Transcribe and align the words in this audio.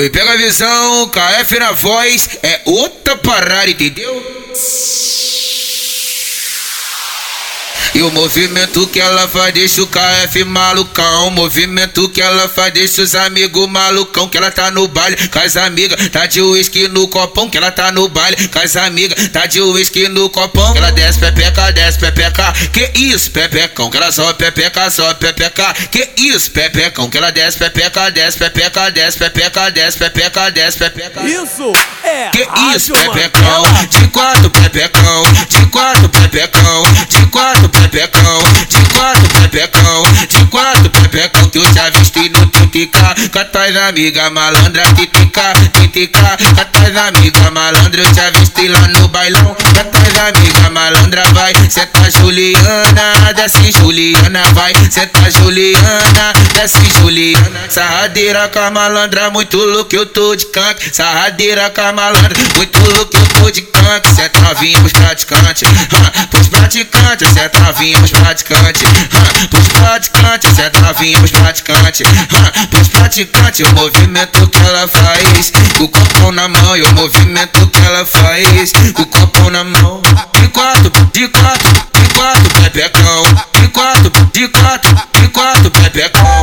Oi, 0.00 0.08
pega 0.08 0.32
a 0.32 0.36
visão, 0.36 1.10
KF 1.10 1.58
na 1.58 1.72
voz, 1.72 2.38
é 2.42 2.62
outra 2.64 3.18
parada, 3.18 3.70
entendeu? 3.70 4.14
E 7.92 8.02
o 8.02 8.10
movimento 8.10 8.86
que 8.86 9.00
ela 9.00 9.26
faz 9.26 9.52
deixa 9.52 9.82
o 9.82 9.86
KF 9.86 10.44
malucão. 10.44 11.28
O 11.28 11.30
movimento 11.30 12.08
que 12.08 12.22
ela 12.22 12.48
faz 12.48 12.72
deixa 12.72 13.02
os 13.02 13.14
amigos 13.14 13.68
malucão. 13.68 14.28
Que 14.28 14.36
ela 14.36 14.50
tá 14.50 14.70
no 14.70 14.86
baile 14.86 15.16
com 15.28 15.38
as 15.38 15.56
amigas, 15.56 16.08
tá 16.08 16.26
de 16.26 16.40
uísque 16.40 16.86
no 16.88 17.08
copão. 17.08 17.50
Que 17.50 17.58
ela 17.58 17.72
tá 17.72 17.90
no 17.90 18.08
baile 18.08 18.48
com 18.48 18.58
as 18.60 18.76
amigas, 18.76 19.28
tá 19.28 19.46
de 19.46 19.60
uísque 19.60 20.08
no 20.08 20.30
copão. 20.30 20.72
Que 20.72 20.78
ela 20.78 20.92
desce 20.92 21.18
pepeca, 21.18 21.72
desce 21.72 21.98
pepeca. 21.98 22.52
Que 22.72 22.92
isso, 22.94 23.30
pepecão. 23.30 23.90
Que 23.90 23.96
ela 23.96 24.12
só 24.12 24.32
pepeca, 24.34 24.88
só 24.90 25.12
pepeca. 25.14 25.74
Que 25.90 26.10
isso, 26.16 26.50
pepecão. 26.52 27.10
Que 27.10 27.18
ela 27.18 27.32
desce 27.32 27.58
pepeca, 27.58 28.10
desce 28.10 28.38
pepeca, 28.38 28.90
desce 28.90 29.18
pepeca, 29.18 29.70
desce 29.70 29.98
pepeca, 29.98 30.50
desce 30.50 30.78
pepeca. 30.78 31.24
Isso 31.24 31.72
é 32.04 32.30
Que 32.30 32.46
isso, 32.76 32.92
pepecão, 32.92 33.62
de 33.88 34.08
quatro 34.08 34.50
pepecão, 34.50 35.22
de 35.48 35.66
quatro 35.66 36.08
pepecão, 36.08 36.82
de 37.08 37.19
pepecão, 37.90 38.38
de 38.68 38.94
quatro 38.94 39.28
pepecão, 39.50 40.02
de 40.28 40.46
quatro 40.46 40.90
pepecão 40.90 41.50
que 41.50 41.58
eu 41.58 41.74
já 41.74 41.90
visti 41.90 42.28
no 42.28 42.46
Titica, 42.46 43.14
com 43.32 43.38
as 43.38 43.48
tuas 43.50 43.76
amigas 43.76 44.32
malandra, 44.32 44.82
Titica, 44.94 45.52
Titica, 45.74 46.36
com 46.38 46.60
as 46.60 46.68
tuas 46.70 46.96
amigas 46.96 47.50
malandra, 47.52 48.02
eu 48.02 48.14
já 48.14 48.30
visti 48.30 48.68
lá 48.68 48.86
no 48.88 49.08
bailão, 49.08 49.56
amigas 50.28 50.70
malandra, 50.70 51.22
vai, 51.32 51.52
senta 51.68 52.10
Juliana, 52.10 53.32
desce 53.34 53.72
Juliana, 53.72 54.42
vai, 54.52 54.72
senta 54.90 55.30
Juliana, 55.30 56.32
desce 56.54 56.78
Juliana, 56.98 57.60
sarradeira 57.68 58.48
com 58.48 58.58
a 58.58 58.70
malandra, 58.70 59.30
muito 59.30 59.56
louco, 59.56 59.94
eu 59.94 60.06
tô 60.06 60.36
de 60.36 60.46
canque, 60.46 60.94
sarradeira 60.94 61.70
com 61.70 61.80
a 61.80 61.92
malandra, 61.92 62.34
muito 62.56 62.78
louco, 62.78 63.16
eu 63.16 63.26
tô 63.40 63.50
de 63.50 63.62
canque, 63.62 64.14
cê 64.14 64.28
tá 64.28 64.52
vindo 64.54 64.80
pros 64.80 64.92
praticantes, 64.92 65.68
hã, 65.68 66.26
pros 66.26 66.48
praticantes, 66.48 67.28
cê 67.32 67.48
tá 67.48 67.72
pros 67.72 68.10
praticantes, 68.10 68.82
hã, 69.14 69.48
pros 69.48 69.68
praticantes, 69.68 70.56
cê 70.56 70.70
tá 70.70 70.94
pros 70.94 71.30
praticantes, 71.30 72.02
pros 72.70 72.88
praticantes, 72.88 73.66
o 73.66 73.74
movimento 73.74 74.48
que 74.48 74.58
ela 74.58 74.86
faz, 74.86 75.52
o 75.80 75.88
copo 75.88 76.32
na 76.32 76.48
mão 76.48 76.76
e 76.76 76.82
o 76.82 76.92
movimento 76.94 77.66
que 77.68 77.78
ela 77.78 78.04
faz, 78.04 78.72
o 78.96 79.06
copo 79.06 79.50
na 79.50 79.64
mão, 79.64 80.02
quatro, 80.60 80.90
de 81.14 81.28
quatro, 81.28 81.72
de 81.72 82.14
quatro, 82.14 82.62
pepecão, 82.62 83.22
de 83.54 83.68
quatro, 83.68 84.10
de 84.30 84.48
quatro, 84.48 84.94
de 85.14 85.28
quatro, 85.28 85.70
pepecão. 85.70 86.39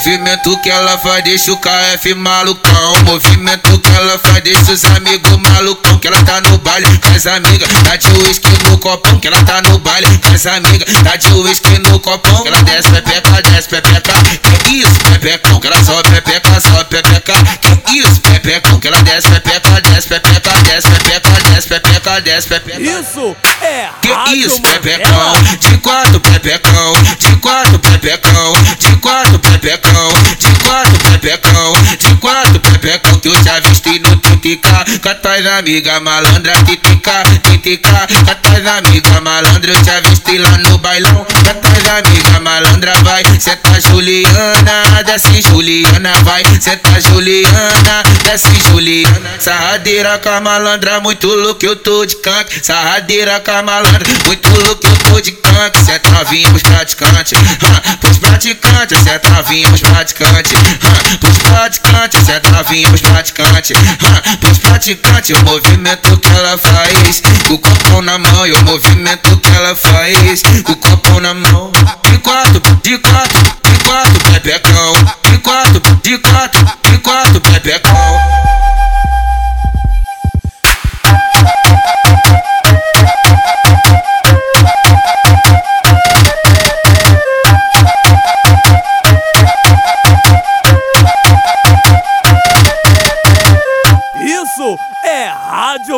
Movimento 0.00 0.56
que 0.62 0.70
ela 0.70 0.96
faz 0.96 1.22
deixa 1.24 1.52
o 1.52 1.58
KF 1.58 2.14
malucão. 2.14 3.02
Movimento 3.04 3.78
que 3.78 3.88
ela 3.90 4.18
faz 4.18 4.42
deixa 4.42 4.72
os 4.72 4.82
amigos 4.86 5.36
malucão. 5.36 5.98
Que 5.98 6.06
ela 6.06 6.22
tá 6.24 6.40
no 6.40 6.56
baile 6.56 6.86
com 6.98 7.08
as 7.10 7.26
amigas, 7.26 7.68
tá 7.84 7.96
de 7.96 8.08
uísque 8.08 8.48
no 8.64 8.78
copão. 8.78 9.20
Que 9.20 9.26
ela 9.26 9.44
tá 9.44 9.60
no 9.60 9.78
baile 9.78 10.06
com 10.18 10.32
as 10.32 10.46
amigas, 10.46 10.90
tá 11.04 11.16
de 11.16 11.30
uísque 11.34 11.78
no 11.80 12.00
copão. 12.00 12.42
Que 12.42 12.48
ela 12.48 12.62
desce 12.62 12.90
pepeca, 12.90 13.42
desce 13.42 13.68
pepeca. 13.68 14.12
Que 14.64 14.72
isso, 14.72 14.94
pepecão. 15.04 15.60
Que 15.60 15.66
ela 15.66 15.84
só 15.84 16.02
pepeca, 16.02 16.60
só 16.60 16.84
pepeca. 16.84 17.34
Que 17.60 17.98
isso, 17.98 18.20
pepecão. 18.22 18.80
Que 18.80 18.88
ela 18.88 19.02
desce 19.02 19.28
pepeca, 19.28 19.80
desce 19.82 20.08
pepeca, 20.08 20.62
desce 20.62 20.88
pepeca, 20.88 21.30
desce 21.50 21.68
pepeca, 21.68 22.20
desce 22.22 22.48
pepeca. 22.48 22.80
Isso 22.80 23.36
é 23.60 23.90
Que 24.00 24.34
isso, 24.36 24.62
pepecão, 24.62 25.32
de 25.60 25.76
quatro 25.78 26.20
pepecão, 26.20 26.92
de 27.18 27.36
quatro 27.36 27.78
pepecão, 27.78 28.52
de 29.60 30.48
quatro 30.64 30.98
pepecão, 31.12 31.72
de 31.98 32.09
pepecão 32.80 33.20
que 33.20 33.28
eu 33.28 33.44
já 33.44 33.60
visti 33.60 33.98
no 33.98 34.16
Titica, 34.16 34.84
com 35.02 35.08
as 35.08 35.20
tuas 35.20 35.46
amigas 35.46 36.02
malandra, 36.02 36.52
Titica, 36.64 37.22
Titica, 37.44 38.06
com 38.08 38.30
as 38.30 38.38
tuas 38.40 38.66
amigas 38.66 39.20
malandra, 39.22 39.72
eu 39.72 39.84
já 39.84 40.00
visti 40.00 40.38
lá 40.38 40.50
no 40.58 40.78
bailão, 40.78 41.14
com 41.14 41.22
as 41.22 41.56
tuas 41.60 41.98
amigas 41.98 42.42
malandra, 42.42 42.92
vai, 43.02 43.22
senta 43.38 43.80
Juliana, 43.80 45.02
desce 45.04 45.42
Juliana, 45.42 46.12
vai, 46.24 46.42
senta 46.58 47.00
Juliana, 47.02 48.02
desce 48.24 48.48
Juliana, 48.68 49.30
sarradeira 49.38 50.18
com 50.18 50.30
a 50.30 50.40
malandra, 50.40 51.00
muito 51.00 51.26
louco, 51.26 51.64
eu 51.64 51.76
tô 51.76 52.06
de 52.06 52.16
canque, 52.16 52.64
sarradeira 52.64 53.40
com 53.40 53.50
a 53.50 53.62
malandra, 53.62 54.06
muito 54.26 54.48
louco, 54.48 54.86
eu 54.86 54.96
tô 54.96 55.20
de 55.20 55.32
canque, 55.32 55.84
cê 55.84 55.98
tá 55.98 56.22
vindo 56.30 56.48
pros 56.50 56.62
praticantes, 56.62 57.38
pros 58.00 58.18
praticantes, 58.18 58.98
cê 59.02 59.18
tá 59.18 59.42
vindo 59.42 59.68
pros 59.68 59.80
praticantes, 59.82 60.52
pros 61.20 61.38
praticantes, 61.38 62.24
cê 62.24 62.40
tá 62.40 62.62
vindo 62.70 62.88
pros 62.88 63.00
praticantes, 63.00 63.72
pros 64.40 64.58
o 65.36 65.44
movimento 65.44 66.16
que 66.18 66.28
ela 66.28 66.56
faz, 66.56 67.22
o 67.50 67.58
copo 67.58 68.00
na 68.02 68.16
mão 68.16 68.46
e 68.46 68.52
o 68.52 68.64
movimento 68.64 69.36
que 69.38 69.48
ela 69.48 69.74
faz, 69.74 70.42
o 70.66 70.76
copo 70.76 71.20
na 71.20 71.34
mão, 71.34 71.72
de 72.04 72.18
quatro, 72.18 72.60
de 72.82 72.98
quatro, 72.98 73.42
de 73.42 73.84
quatro, 73.84 74.40
de 74.40 74.50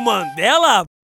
Mandela 0.00 0.86